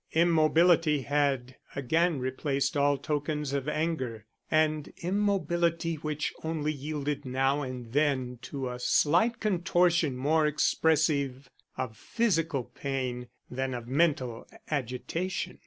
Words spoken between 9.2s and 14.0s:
contortion more expressive of physical pain than of